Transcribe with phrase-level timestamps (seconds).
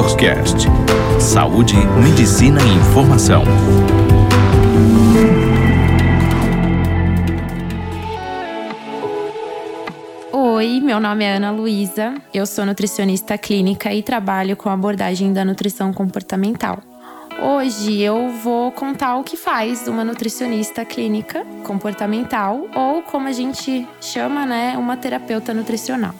[0.00, 0.66] Doctors Cast.
[1.20, 3.42] Saúde, medicina e informação.
[10.32, 15.44] Oi, meu nome é Ana Luísa, eu sou nutricionista clínica e trabalho com abordagem da
[15.44, 16.78] nutrição comportamental.
[17.38, 23.86] Hoje eu vou contar o que faz uma nutricionista clínica comportamental ou como a gente
[24.00, 26.14] chama, né, uma terapeuta nutricional.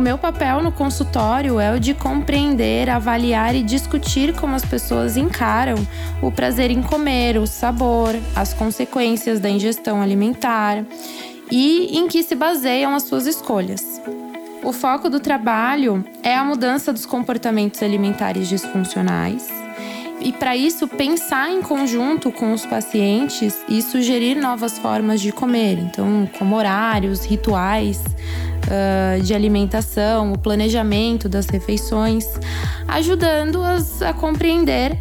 [0.00, 5.76] Meu papel no consultório é o de compreender, avaliar e discutir como as pessoas encaram
[6.22, 10.84] o prazer em comer, o sabor, as consequências da ingestão alimentar
[11.50, 14.00] e em que se baseiam as suas escolhas.
[14.62, 19.48] O foco do trabalho é a mudança dos comportamentos alimentares disfuncionais
[20.20, 25.78] e, para isso, pensar em conjunto com os pacientes e sugerir novas formas de comer,
[25.78, 28.02] então, como horários, rituais
[28.70, 32.26] uh, de alimentação, o planejamento das refeições,
[32.86, 34.96] ajudando-as a compreender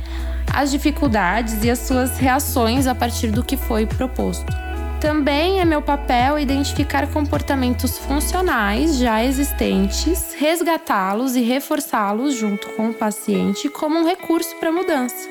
[0.53, 4.51] as dificuldades e as suas reações a partir do que foi proposto.
[4.99, 12.93] Também é meu papel identificar comportamentos funcionais já existentes, resgatá-los e reforçá-los junto com o
[12.93, 15.29] paciente como um recurso para mudança.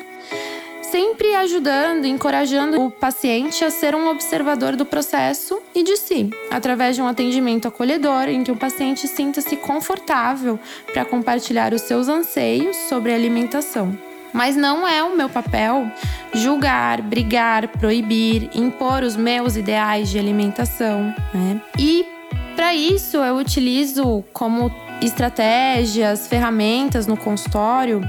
[0.80, 6.96] Sempre ajudando, encorajando o paciente a ser um observador do processo e de si, através
[6.96, 10.58] de um atendimento acolhedor em que o paciente sinta-se confortável
[10.92, 13.96] para compartilhar os seus anseios sobre alimentação.
[14.32, 15.90] Mas não é o meu papel
[16.34, 21.14] julgar, brigar, proibir, impor os meus ideais de alimentação.
[21.32, 21.60] Né?
[21.78, 22.06] E
[22.54, 28.02] para isso eu utilizo como estratégias, ferramentas no consultório,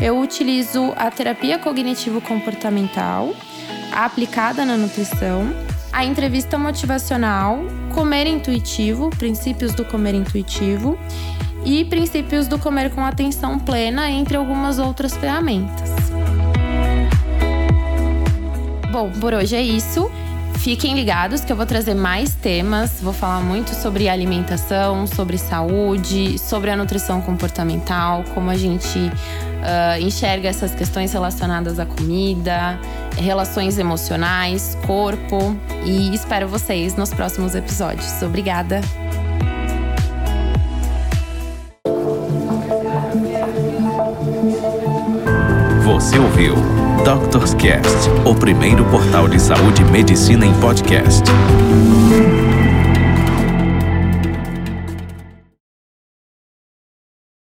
[0.00, 3.34] eu utilizo a terapia cognitivo-comportamental
[3.92, 5.48] aplicada na nutrição,
[5.96, 7.64] a entrevista motivacional,
[7.94, 10.98] comer intuitivo, princípios do comer intuitivo
[11.64, 15.88] e princípios do comer com atenção plena, entre algumas outras ferramentas.
[18.92, 20.10] Bom, por hoje é isso.
[20.58, 23.00] Fiquem ligados que eu vou trazer mais temas.
[23.00, 30.00] Vou falar muito sobre alimentação, sobre saúde, sobre a nutrição comportamental, como a gente uh,
[30.00, 32.78] enxerga essas questões relacionadas à comida,
[33.16, 35.56] relações emocionais, corpo.
[35.84, 38.22] E espero vocês nos próximos episódios.
[38.22, 38.80] Obrigada!
[45.84, 46.54] Você ouviu
[47.04, 51.22] Doctors Cast, o primeiro portal de saúde e medicina em podcast.